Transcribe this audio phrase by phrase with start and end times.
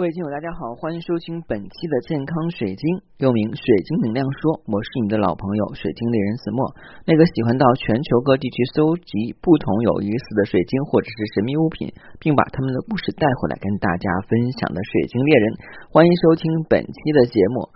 [0.00, 4.56] 各位听友，大家好，欢迎收听本期的健康水晶，又名水晶能量说。
[4.64, 6.72] 我是你的老朋友水晶猎人子墨，
[7.04, 15.44] 那个喜欢到全球各地去搜集不同有意思的水晶或者是神秘物品，并把他们的故事带回来跟大家分享的水晶猎人。
[15.92, 17.68] 欢迎收听本期的节目。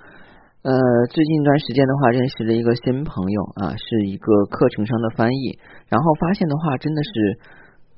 [0.64, 0.72] 呃，
[1.12, 5.60] 最近一段时间的话，认识了一个新朋友啊，是一个课程上的翻译，
[5.92, 7.10] 然后发现的话，真的是，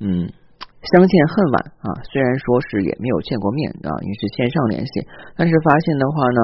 [0.03, 0.33] 嗯。
[0.87, 1.89] 相见恨晚啊！
[2.07, 5.03] 虽然说是也没有见过面啊，因为是线上联系，
[5.35, 6.41] 但是发现的话呢，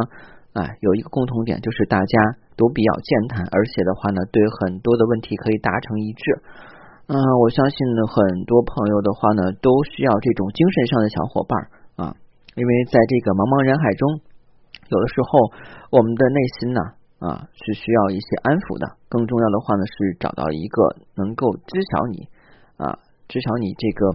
[0.58, 2.18] 哎，有一个共同点，就是大家
[2.56, 6.22] 都比较健谈，而且的话呢，对很多的问题可以达成一致。
[7.06, 11.52] 嗯，我相信呢，很多朋友的话呢，都需要这种精神上的小伙伴
[12.02, 12.16] 啊，
[12.56, 14.18] 因为在这个茫茫人海中，
[14.90, 15.38] 有的时候
[15.94, 16.80] 我们的内心呢
[17.22, 22.26] 啊是需要一些安抚的，更重要的话呢是找到一个能够知晓你
[22.82, 22.98] 啊。
[23.28, 24.12] 知晓你这个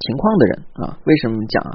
[0.00, 1.70] 情况的人啊，为什么讲啊？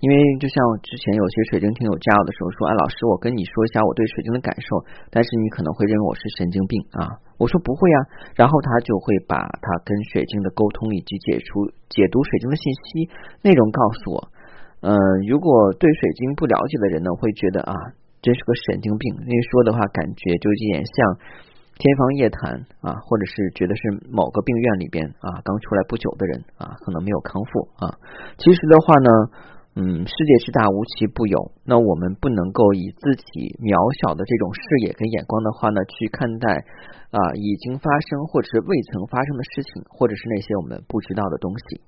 [0.00, 7.18] 因为就像之前有些水晶听友加我的时候说，哎，老师，我跟你说一下我对水晶的感受，但是你可能会认为我是神经病啊。
[7.36, 7.98] 我说不会啊，
[8.36, 13.10] 然后他就会把他跟水晶的沟通以及解除解读水晶的信息
[13.42, 14.18] 内容告诉我。
[14.80, 14.94] 嗯，
[15.26, 17.74] 如果对水晶不了解的人呢，会觉得啊，
[18.22, 19.14] 真是个神经病。
[19.26, 20.94] 那说的话感觉就有点像。
[21.76, 27.98] 天方夜谭啊，或者是觉得是某个病院里边啊刚出来不久的人啊，可能没有康复啊。
[28.38, 29.10] 其实的话呢，
[29.74, 36.62] 嗯，世界之大无奇不有，那我们不能够以自己渺小的这种视野跟眼光的话呢，去看待
[37.10, 41.82] 啊已经发生或者是未曾发生的事情，或者是那些我们不知道的东西。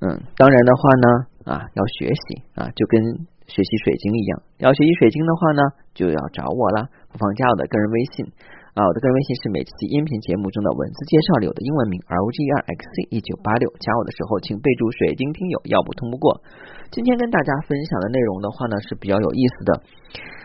[0.00, 1.06] 嗯，当然的话呢
[1.44, 3.04] 啊，要学习啊，就跟
[3.44, 4.32] 学习水晶一样，
[4.64, 5.62] 要学习水晶的话呢，
[5.92, 8.32] 就要找我啦，不妨加我的个人微信。
[8.70, 16.38] 啊，我的个人微信是每期音频节目中的文字介绍里有的英文名 R O G E R X C 一九八六，加我的时候请备注水晶听友，要不通不过。
[16.94, 19.70] 今天跟大家分享的内容的话呢是比较有意思的。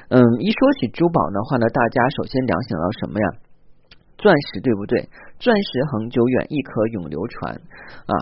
[0.09, 3.27] 嗯，一说起珠宝的话呢，大家首先联想到什么呀？
[4.17, 5.05] 钻石对不对？
[5.37, 7.53] 钻石恒久远，亦可永流传
[8.09, 8.13] 啊。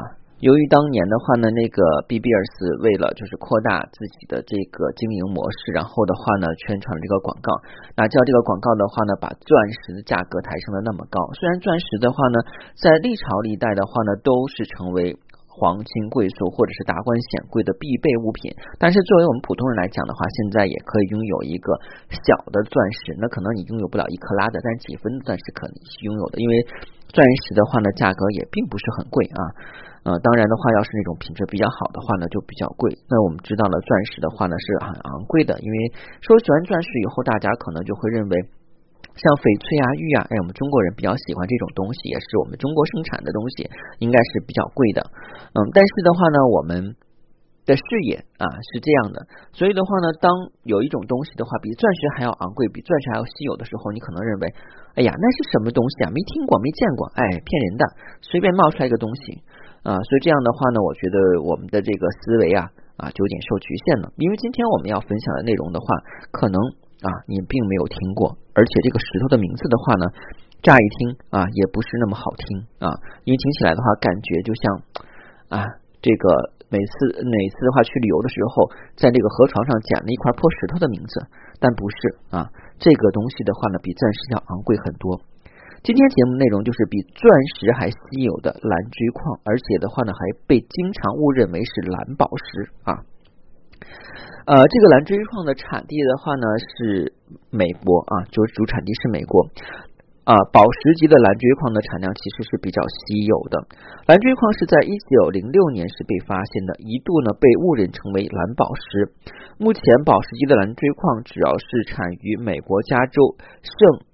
[0.44, 7.56] 由于当年的话呢，那个 B B 尔斯为了就是扩大自己的这个经营模式，然后的话呢，宣传了这个广告，
[7.96, 11.24] 那叫这个广告的话呢，把钻石的价格抬升的那么高。
[11.40, 12.44] 虽然钻石的话呢，
[12.76, 15.16] 在历朝历代的话呢，都是成为
[15.48, 21.72] 皇亲贵族或者是达官显贵的必备物品，但是作为我们普通人来讲的话，现在也可以拥有一个
[22.12, 23.16] 小的钻石。
[23.16, 26.54] 那可能你拥有不了一克拉的，但是几分钻石可能是拥有的，因为
[27.16, 29.40] 钻石的话呢，价格也并不是很贵啊。
[30.04, 32.92] 呃，当然的话，要是那种品质比较好的话呢，就比较贵。
[33.08, 35.78] 那我们知道了，钻石的话呢是很昂贵的，因为
[36.20, 38.36] 说喜欢钻石以后，大家可能就会认为
[39.16, 43.64] 像翡翠啊、玉啊，哎，我们中国人比较喜欢这种东西，也是我们中国生产的东西，
[44.04, 45.00] 应该是比较贵的。
[45.56, 47.00] 嗯，但是的话呢，我们
[47.64, 48.44] 的视野啊
[48.76, 49.24] 是这样的，
[49.56, 50.28] 所以的话呢，当
[50.68, 54.52] 有一种东西的话比钻石还要昂贵，比钻石还要稀有的时候，你可能认为，
[54.96, 56.12] 哎呀，那是什么东西啊？
[56.12, 57.84] 没听过，没见过，哎，骗人的，
[58.20, 59.40] 随便冒出来一个东西。
[59.84, 64.12] 啊，所以这样的话呢，我觉得我们的这个思维啊啊就有点受局限了。
[64.16, 65.86] 因为今天我们要分享的内容的话，
[66.32, 66.56] 可能
[67.04, 70.08] 啊你并没有听过，而且这个石头的名字的话呢，
[70.64, 70.98] 乍一听
[71.36, 72.96] 啊也不是那么好听啊，
[73.28, 74.64] 因为听起来的话，感觉就像
[75.52, 75.68] 啊
[76.00, 81.28] 这个每次每次的话去旅游的时候，在这个河床上捡了一块破石头的名字，
[81.60, 81.96] 但不是
[82.32, 82.48] 啊，
[82.80, 85.20] 这个东西的话呢，比钻石要昂贵很多。
[85.84, 87.28] 今天节目内容就是比钻
[87.60, 93.04] 石还稀有的蓝锥矿，而且的话呢，还被经常误认为是蓝宝石啊。
[94.48, 97.14] 呃，这个蓝锥矿的产地的话呢是
[97.52, 99.44] 美国啊，就是主产地是美国
[100.24, 100.40] 啊。
[100.52, 103.68] 宝石级的蓝锥矿的产量其实是比较稀有的。
[104.08, 109.12] 蓝锥矿是在一九零六年是被发现的，一度呢被误认成为蓝宝石。
[109.60, 114.08] 目前宝石级的蓝锥矿主要是产于美国加州圣。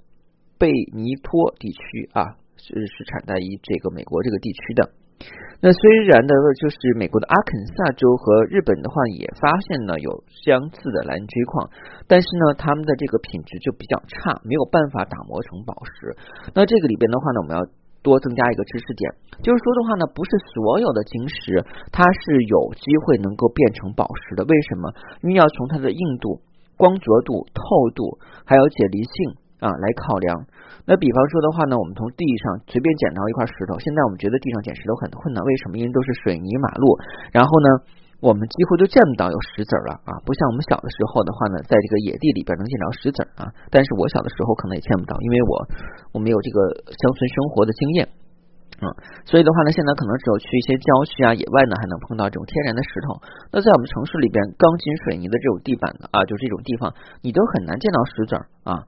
[0.60, 4.92] 贝尼托地区啊，是是产在于这个美国这个地区的。
[5.62, 11.70] 那虽然的，就是美国的阿肯萨州和日本的话，也发现了有相似的蓝锥矿，
[12.08, 16.16] 但是呢，他们的这个品质就比较差，没有办法打磨成宝石。
[16.54, 17.60] 那这个里边的话呢，我们要
[18.02, 19.12] 多增加一个知识点，
[19.44, 24.44] 就是说的话呢，不是所有的晶石它是有机会能够变成宝石的。
[24.44, 24.94] 为什么？
[25.24, 26.40] 因为要从它的硬度、
[26.78, 29.36] 光泽度、透度，还有解离性。
[29.60, 30.28] 啊，来考量。
[30.88, 35.78] 那比方说的话呢，我们从地上随便捡到一块石头，现在我们觉得地上捡石头很困难，为什么？
[35.78, 36.98] 因为都是水泥马路，
[37.32, 37.68] 然后呢，
[38.20, 43.46] 我们几乎都见不到有石子了啊，不像我们小的时候的话呢，在这个野地里边能见着石子啊。
[43.70, 45.52] 但是我小的时候可能也见不到，因为我
[46.14, 46.58] 我没有这个
[46.90, 48.10] 乡村生活的经验。
[48.80, 48.88] 嗯，
[49.28, 53.20] 所以的话呢，现在可能只有去一些郊区啊、野外呢，还能碰到这种天然的石头。
[53.52, 58.88] 那在我们城市里边，钢筋水泥的这种地板的啊，就这种地方，你都很难见到石子儿啊，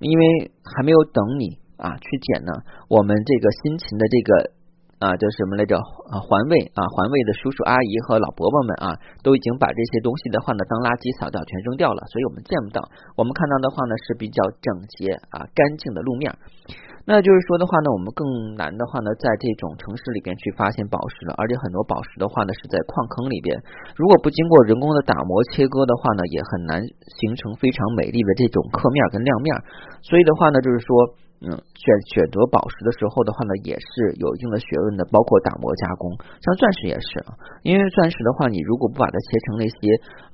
[0.00, 2.52] 因为还没有等你啊去捡呢。
[2.88, 4.59] 我们这个辛勤的这个。
[5.00, 5.80] 啊，叫什么来着？
[6.12, 8.86] 啊，环卫啊，环卫的叔叔阿姨和老伯伯们啊，
[9.24, 12.84] 都已经把这些东西的话呢，当垃圾扫掉，全扔掉了，所以我们见不到。
[13.16, 14.68] 我们看到的话呢，是比较整
[15.00, 16.28] 洁啊、干净的路面。
[17.08, 18.28] 那就是说的话呢，我们更
[18.60, 23.56] 难的话呢，在这种城市里边去发现宝石了，而且很多宝石的话呢，是在矿坑里边，
[23.96, 29.48] 如果不经过人工的打磨切割的话呢，也很难形成非常美丽的这种刻面跟亮面。
[30.04, 31.16] 所以的话呢，就是说。
[31.40, 37.32] 嗯，选选择宝石的时候的话呢，也是有一定的学问的，包括打磨加工，像钻石也是啊。
[37.64, 39.80] 因为钻石的话，你如果不把它切成那些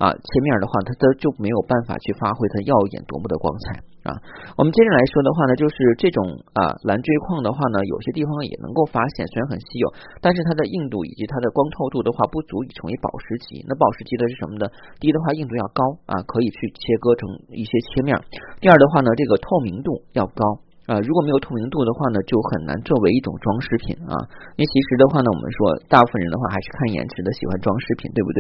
[0.03, 4.19] 啊切面的话，它它就没有办法去发挥它耀眼夺目的光彩啊。
[4.59, 6.27] 我们接着来说的话呢，就是这种
[6.59, 9.87] 啊蓝锥矿的话呢，有些地方也能够发现，虽然很稀有，
[10.19, 13.63] 但是它的硬度以及它的光透度的话，不足以成为宝石级。
[13.71, 14.67] 那宝石级的是什么呢？
[14.99, 18.19] 第一的话，硬度要高啊，可以去切割成一些切面；
[18.59, 20.66] 第二的话呢，这个透明度要高。
[20.87, 24.15] 啊，如果没有透明度的话呢，就很难作为一种装饰品啊。
[24.57, 25.59] 因为其实的话呢，我们说
[25.91, 28.39] 大部分人的话还是看颜值的，喜欢装饰品，对不对？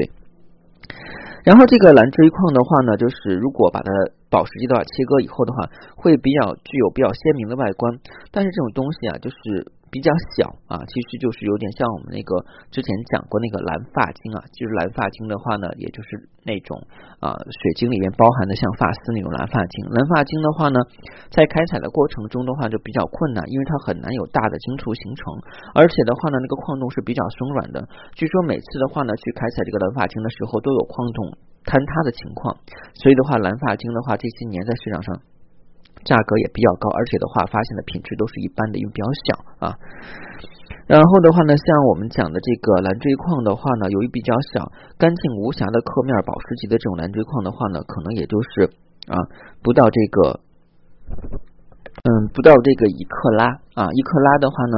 [1.42, 3.90] 然后这个蓝锥矿的话呢，就是如果把它
[4.30, 7.98] 宝石级的话切割以后的话，会比较具有比较鲜明的外观。
[8.30, 9.72] 但是这种东西啊，就是。
[9.90, 16.76] 比较小啊，其实就是有点像我们那个之前讲过那个蓝发晶啊，其实蓝发晶的话呢，也就是那种
[17.20, 19.84] 啊水晶里面包含的像发丝那种蓝发晶。
[19.88, 20.78] 蓝发晶的话呢，
[21.30, 25.22] 在开采的过程中的话就比较困难，因为它很难有大的晶簇形成，
[25.74, 27.80] 而且的话呢，那个矿洞是比较松软的。
[28.14, 31.30] 据说每次的话呢，去开采这个蓝发晶的时候，都有矿洞
[31.64, 32.58] 坍塌的情况。
[32.98, 35.14] 所以的话，蓝发晶的话，这些年在市场上。
[36.06, 39.26] 价格也比较高，而且的话，发现的品质都是一般的，因为比较小
[39.66, 39.74] 啊。
[40.86, 48.70] 然后的话呢，像我们讲的这个蓝锥矿的话呢，由于比较小、干净无瑕的刻面宝石级的这种蓝锥矿的话呢，可能也就是
[49.10, 49.18] 啊，
[49.66, 50.40] 不到这个，
[52.06, 53.90] 嗯，不到这个一克拉啊。
[53.90, 54.76] 一克拉的话呢，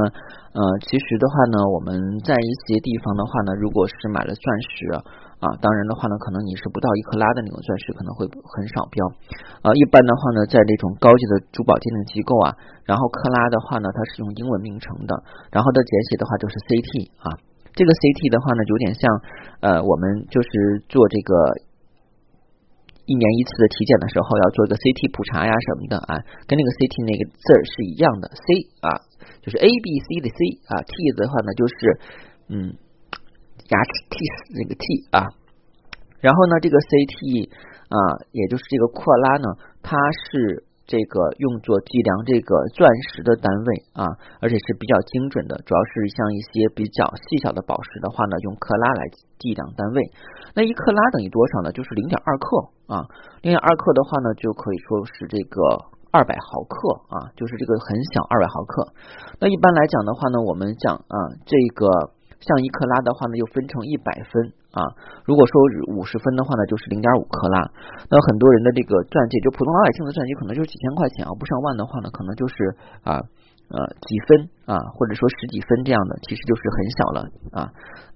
[0.57, 5.28] 呃，其实的话呢，我们在一些地方的话呢，如果是买了钻石。
[5.39, 8.99] 啊当然的话呢，可能你是不到一克拉的那种钻石，可能会很少标。
[9.63, 12.51] 啊，一般的话呢，在这种高级的珠宝鉴定机构啊，
[12.83, 15.15] 然后克拉的话呢，它是用英文名称的，
[15.55, 16.91] 然后的简写的话就是 CT
[17.23, 17.39] 啊。
[17.71, 19.01] 这个 CT 的话呢，有点像
[19.63, 21.31] 呃，我们就是做这个
[23.07, 26.19] 一年一次的体检的时候要做一个 CT 普查呀什么的啊，
[26.51, 28.27] 跟那个 CT 那个字儿是一样的。
[28.35, 28.43] C
[28.83, 28.87] 啊，
[29.39, 31.75] 就是 A B C 的 C 啊，T 的话呢就是
[32.51, 32.75] 嗯。
[33.69, 35.29] 牙齿 teeth 那个 T 啊，
[36.25, 37.45] 然后呢，这个 CT
[37.85, 37.97] 啊，
[38.33, 39.45] 也就是这个克拉呢，
[39.85, 44.09] 它是这个用作计量这个钻石的单位啊，
[44.41, 45.61] 而且是比较精准的。
[45.69, 49.05] 主要是像一些比较细小的宝石的话呢，用克拉来
[49.37, 50.01] 计量单位。
[50.57, 51.69] 那一克拉等于多少呢？
[51.69, 53.05] 就是零点二克啊，
[53.45, 55.61] 零点二克的话呢，就可以说是这个
[56.09, 58.97] 二百毫克啊，就是这个很小二百毫克。
[59.37, 62.17] 那一般来讲的话呢，我们讲啊，这个。
[62.41, 64.83] 像一克拉的话呢，又分成一百分啊。
[65.25, 65.53] 如果说
[65.95, 67.69] 五十分的话呢，就是零点五克拉。
[68.09, 73.23] 那很多人的这个钻戒，就普通老百姓的钻戒，可能就是几千块钱啊，不上万的话呢，可能就是啊。
[73.69, 77.19] 呃，几分啊，或者说十几分这样的，其实就是很小了
[77.53, 77.59] 啊。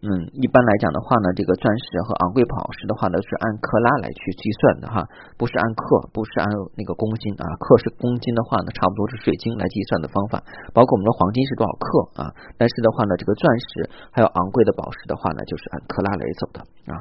[0.01, 5.05] 嗯，一般来讲的话呢，这个钻石和昂贵宝石的话呢，是按克拉来去计算的哈，
[5.38, 7.45] 不是按克，不是按那个公斤啊。
[7.62, 10.41] 克是公斤的话呢，差不多是水晶来计算的方法。
[10.74, 11.86] 包括我们的黄金是多少克
[12.17, 12.33] 啊？
[12.57, 13.65] 但是的话呢，这个钻石
[14.10, 16.98] 还有昂贵的宝石的话呢，就是按克拉来走的啊。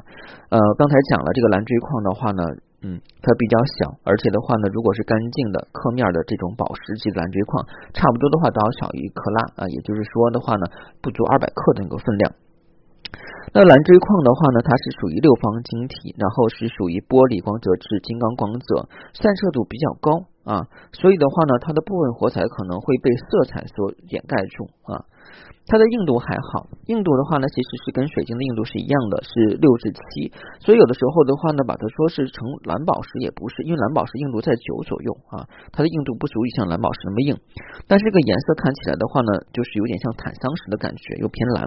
[0.53, 2.41] 呃，刚才讲了这个蓝锥矿的话呢。
[2.83, 7.63] 嗯，它比较小，而且的话呢，如果是干净的刻面的这种宝石级的蓝锥矿，
[7.95, 10.67] 差不多的话都要小于一克拉啊，也就是说的话呢，
[10.99, 12.35] 不足二百克的那个分量。
[13.55, 25.07] 那蓝锥矿的话呢，它是属于六方晶体，然后是属于玻璃光泽至、金刚光泽，散射度比较高啊，所以的话呢，它的部分火彩可能会被色彩所掩盖住啊。
[25.63, 30.27] 它的硬度还好，硬度的话呢，其实是跟水晶的硬度是一样的，是六至七。
[30.59, 37.31] 所以有的时候的话呢，把它说是成蓝宝石也不是，因为蓝宝石硬度在九左右啊，它的硬度不足以像蓝宝石那么硬。
[37.87, 41.63] 但是这个颜色看起来的话呢，就是有点像坦桑石的感觉，又偏蓝。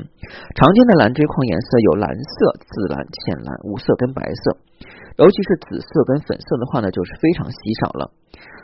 [0.60, 2.36] 常见的蓝锥矿颜色有蓝色、
[2.68, 4.44] 紫蓝、浅蓝、无色跟白色，
[5.16, 8.12] 尤其是紫色跟粉色的话呢，就是非常稀少了。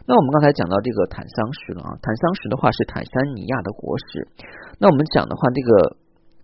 [0.04, 4.28] 那我们刚才讲到这个坦桑石了啊，坦桑石的话是坦桑尼亚的国石。
[4.82, 5.96] 那我们讲的话，这个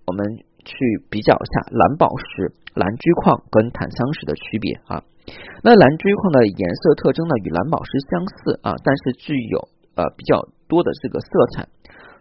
[0.06, 0.24] 我们
[0.64, 0.74] 去
[1.10, 5.02] 比较一下蓝宝石、蓝锥矿跟坦桑石的区别啊。
[5.62, 11.68] 那蓝锥矿的颜色特征呢，与蓝宝石相似啊，但是具有呃比较多的这个色彩。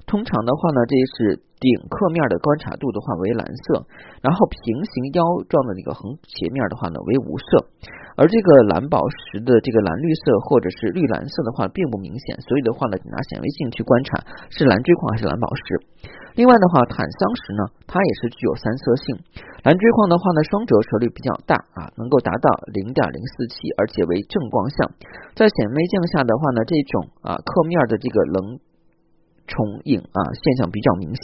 [0.07, 3.83] 通常的话呢，这是顶刻面的观察度的话为蓝色，
[4.23, 5.19] 然后平行腰
[5.51, 7.67] 状的那个横截面的话呢为无色。
[8.15, 16.09] 而这个蓝宝石的这个蓝绿色或者是绿蓝色的话并不明显，所以的话呢，你拿显微镜去观察是蓝锥矿还是蓝宝石。
[16.39, 19.19] 另外的话，坦桑石呢，它也是具有三色性。
[19.67, 24.87] 蓝锥矿的话呢，双折射率比较大啊，能够达到零点零四七，而且为正光相。
[25.35, 28.63] 在显微镜下的话呢，这种啊刻面的这个棱。
[29.47, 31.23] 重影啊现象比较明显，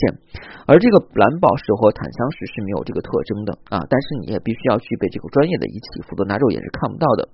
[0.66, 7.28] 而这个蓝宝石和坦桑石是没有这个特征的啊，但是你也必须要具备这个专业的仪器，否则拿肉眼是看不到的。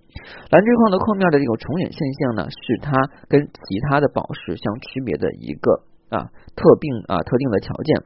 [0.51, 2.91] 蓝锥矿的矿面的这个重影现象呢，是它
[3.31, 6.29] 跟其他的宝石相区别的一个啊
[6.59, 8.03] 特定啊特定的条件。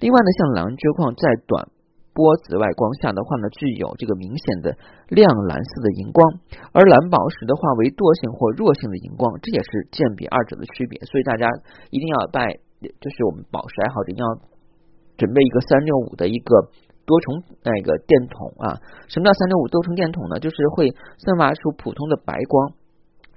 [0.00, 1.68] 另外呢，像蓝锥矿在短。
[2.18, 4.74] 波紫外光下的话呢，具有这个明显的
[5.06, 6.18] 亮蓝色的荧光，
[6.74, 10.98] 而蓝宝石的话为惰性或弱性的荧光，这也是鉴别二者的区别。
[11.06, 11.46] 所以大家
[11.94, 12.58] 一定要带，
[12.98, 14.28] 就是我们宝石爱好者一定要
[15.14, 16.74] 准备一个三六五的一个
[17.06, 18.82] 多重那个电筒啊。
[19.06, 20.42] 什么叫三六五多重电筒呢？
[20.42, 20.90] 就是会
[21.22, 22.74] 散发出普通的白光、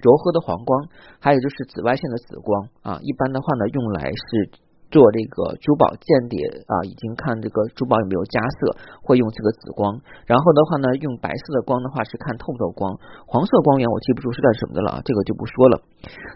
[0.02, 0.90] 柔和的黄光，
[1.22, 2.50] 还有就是紫外线的紫光
[2.82, 2.98] 啊。
[3.06, 4.58] 一般的话呢，用来是。
[4.92, 9.96] 做这个珠宝间谍啊，已经看这个珠宝有没有加色，会用这个紫光。
[10.28, 12.92] 然后的话呢，用白色的光的话是看透不透光。
[13.26, 15.80] 黄色光源我记不住是干什么的了啊，这个就不说了。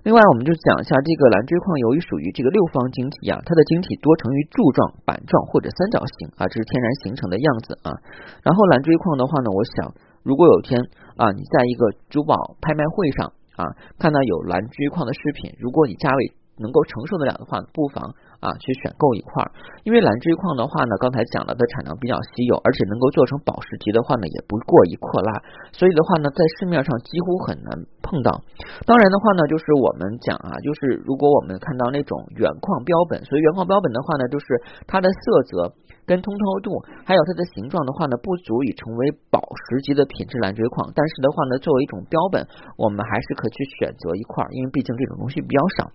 [0.07, 7.91] 另外，我们就讲一下这个蓝锥矿，由于属于这个六方晶体啊，它的晶体多呈于柱状、板状或者三角形啊，这是天然形成的样子啊。
[8.39, 9.91] 然后蓝锥矿的话呢，我想
[10.23, 10.79] 如果有一天
[11.19, 13.67] 啊，你在一个珠宝拍卖会上啊，
[13.99, 18.15] 看到有蓝锥矿的饰品，如果你价位能够承受得了的话，不妨。
[18.39, 19.43] 啊，去选购一块，
[19.83, 25.31] 因为蓝锥矿的话呢，刚才讲了的产量比较稀有，而且能够做成宝石级的话呢，也不过一克拉，
[25.71, 28.41] 所以的话呢，在市面上几乎很难碰到。
[28.85, 34.45] 当然的话呢，就是我们讲啊，就是如果我们看到那种原矿标本，所以原矿标本的话呢，就是
[34.87, 35.19] 它的色
[35.51, 35.73] 泽。
[36.05, 36.69] 跟通透度
[37.03, 42.47] 还有它的形状的话呢，不足以成为宝石级的品质蓝锥矿，但是的话呢，作为一种标本，
[42.77, 45.91] 我们还是可去选择一块，因为毕竟这种东西比较少。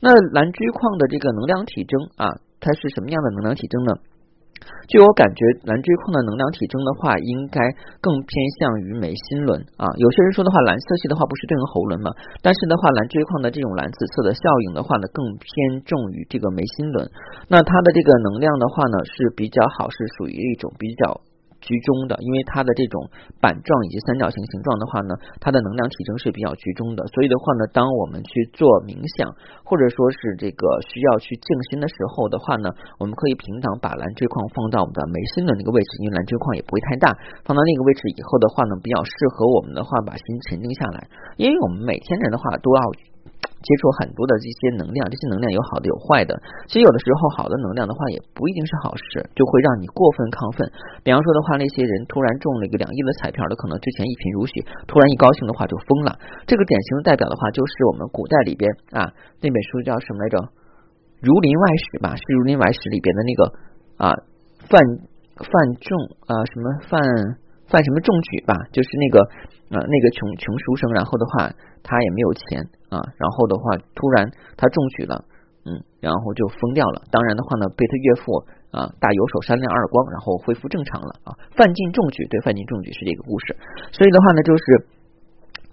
[0.00, 2.26] 那蓝锥矿的这个能量体征啊，
[2.60, 3.92] 它是什么样的能量体征呢？
[4.88, 7.60] 据我感觉，蓝锥矿的能量体征的话，应该
[8.00, 8.30] 更偏
[8.60, 9.88] 向于眉心轮啊。
[9.96, 12.10] 有些人说的话，蓝色系的话不是对应喉轮吗？
[12.42, 17.10] 但是的话，蓝锥矿的这种蓝紫色的效应的话呢，更偏重于这个眉心轮。
[17.48, 21.20] 那它的这个能量的话呢，是比较好，是属于一种比较。
[21.64, 23.08] 居中的，因为它的这种
[23.40, 29.32] 板状以及三角形形状的话呢，它的能量体征是比较居中的，所以的话呢，当我们去做冥想
[29.64, 32.68] 或者说是这个需要去静心的时候的话呢，
[33.00, 37.08] 我们可以平躺把蓝锥矿放到我们的眉心的那个位置，因为蓝锥矿也不会太大，
[37.48, 41.08] 放到那个位置以后的话呢，比较适合我们的话把心沉静下来，
[41.40, 43.13] 因为我们每天人的话都要。
[43.64, 46.36] 接触很多的这些能量，这些能量有好的有坏的。
[46.68, 50.68] 其实有的时候好的能量的话也不一定是好事，就会让你过分亢奋。
[51.00, 56.20] 比方说的话，那些人突然中了一个两亿的彩票的，可能之前一贫如洗，突然一高兴的话就疯了。
[56.44, 59.08] 这个典型的代表的话，就是我们古代里边啊
[59.40, 60.36] 那本书叫什么来着？
[61.24, 63.40] 《儒林外史》吧，是《儒林外史》里边的那个
[63.96, 64.12] 啊
[64.68, 64.76] 范
[65.40, 65.88] 范仲
[66.28, 67.00] 啊什么范
[67.72, 69.24] 范什么中举吧，就是那个
[69.72, 71.48] 啊那个穷穷书生，然后的话。
[71.86, 72.64] 他也没有钱
[72.94, 75.24] 啊，然后的话，突然他中举了，
[75.66, 77.02] 嗯，然后就疯掉了。
[77.10, 78.22] 当然的话呢，被他岳父
[78.70, 81.34] 啊大有手扇亮耳光，然后恢复正常了啊。
[81.58, 83.56] 范进中举，对，范进中举是这个故事。
[83.90, 84.86] 所以的话呢，就是。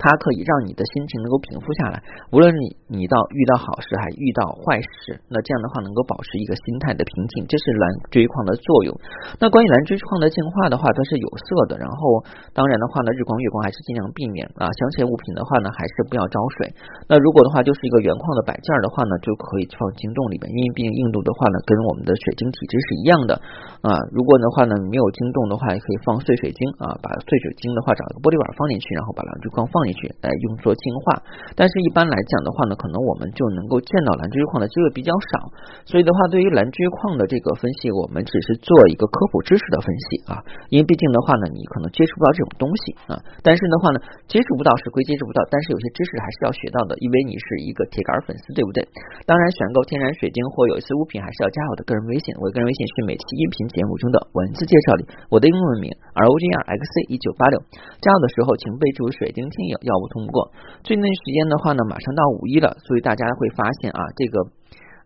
[0.02, 2.02] 它可以让你的心情能够平复下来，
[2.34, 8.90] 无论你你到遇到好事还遇到坏事，那这样的话能够保持一个心态的平静，这是蓝锥矿的作用。
[9.38, 14.66] 那关于蓝锥矿的净化的话，它是有色的，然后当然的话呢，日光月光还是尽量避免啊。
[14.66, 16.74] 镶嵌物品的话呢，还是不要招水。
[17.06, 23.38] 那如果的话就是一个原矿的摆件的话呢，就可以放晶洞里面，因为毕竟硬度的话呢，跟我们的水晶体质是一样的
[23.86, 23.94] 啊。
[24.10, 29.91] 如果的话呢，没有晶洞的话，也可以放碎水晶啊，把碎水晶的话找一个玻璃碗放进去，然后把蓝锥矿放进。
[30.22, 31.24] 来用作净化，
[31.56, 35.52] 但是一般来讲的话呢，可能我们就能够见到蓝锥矿的机会比较少，
[35.86, 48.84] 所以的话，对于蓝锥矿的这个分析，我们只是做一个科普知识的分析啊，因为毕竟的话呢，你可能接触不到这种东西啊，但是的话呢，接触不到是归接触不到，但是有些知识还是要学到的，因为你是一个铁杆粉丝，对不对？
[49.26, 57.60] 当然，选购天然水晶或有一些物品，还是要加我的个人微信，我的个人微信是每期音频节目中的文字介绍里我的英文名 R O G R X C 一九八六，
[58.00, 59.78] 加我的时候请备注水晶听友。
[59.82, 60.52] 药物通过。
[60.84, 64.46] 最近时间的话呢，马上到五一了，所以大家会发现啊，这个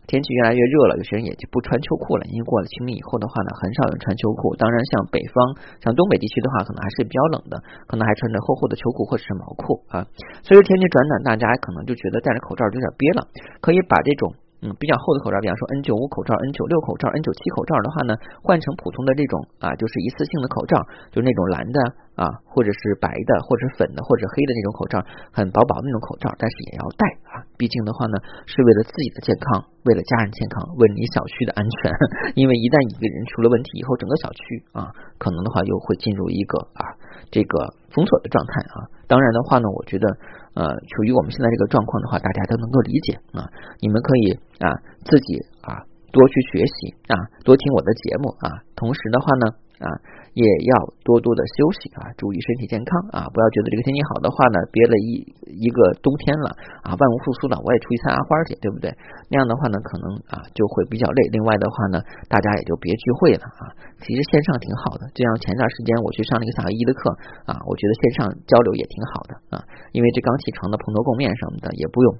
[0.06, 2.24] 天气越来越热了，有些人也就不穿秋裤了。
[2.30, 4.56] 因为过了清明以后的话呢，很少人穿秋裤。
[4.56, 5.36] 当然，像北方、
[5.82, 10.06] 像东北地区的话，可能还是比较冷的，可能还穿着厚厚的秋裤或者是毛裤啊。
[10.44, 13.28] 随着天气转暖，大家可能就觉得戴着口罩有点憋了，
[13.60, 14.36] 可以把这种。
[14.66, 20.82] 嗯，比较厚的口罩，比方说 N 九五口罩、N 九六口罩、N 九七口罩的话呢，换成普通的这种啊，就是一次性的口罩，
[21.14, 21.78] 就那种蓝的
[22.18, 24.98] 啊，或者是白的，或者粉的，或者黑的那种口罩，
[25.30, 28.18] 很薄薄的那种口罩，但是也要戴啊，毕竟的话呢，
[28.50, 31.94] 是为了自己的健康，为了家人健康，为你小区的安全，
[32.34, 34.42] 因为一旦一个人出了问题以后，整个小区
[34.74, 34.90] 啊，
[35.22, 36.90] 可能的话又会进入一个啊
[37.32, 38.88] 这个封锁的状态啊。
[39.08, 40.08] 当然的话呢，我觉得。
[40.56, 43.44] 呃，处于我们现在这个状况的话，大家都能够理解啊。
[43.82, 44.72] 你们可以啊
[45.04, 48.64] 自己啊多去学习啊，多听我的节目啊。
[48.74, 49.90] 同时的话呢啊。
[50.36, 50.76] 也要
[51.08, 53.24] 多多的休息啊，注意身体健康啊！
[53.32, 56.52] 不要觉得这个天气好的话呢，憋了一一个冬天了
[56.84, 58.92] 啊，万无复苏了，我也出去参加花去，对不对？
[59.32, 61.20] 那样的话呢，可能啊就会比较累。
[61.32, 63.72] 另外的话呢，大家也就别聚会了啊。
[64.04, 67.16] 其实线上挺好的，就像前段时间我去上那个小一的课
[67.48, 69.64] 啊，我觉得线上交流也挺好的啊，
[69.96, 72.12] 因为这刚起床的蓬头垢面什么的也不用。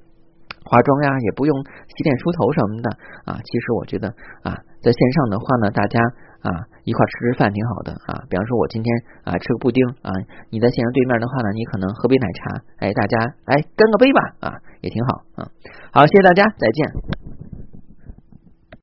[0.64, 1.52] 化妆呀，也不用
[1.92, 2.88] 洗脸梳头什么的
[3.28, 3.38] 啊。
[3.44, 4.08] 其实我觉得
[4.42, 6.00] 啊，在线上的话呢，大家
[6.46, 8.22] 啊一块吃吃饭挺好的啊。
[8.30, 8.88] 比方说，我今天
[9.26, 10.14] 啊吃个布丁啊，
[10.50, 15.10] 你在线上对面的话呢，你可能喝杯奶茶，哎，大家哎干个杯吧啊，也挺好
[15.42, 15.50] 啊。
[15.92, 17.25] 好，谢谢大家，再见。